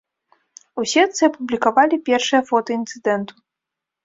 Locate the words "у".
0.83-0.85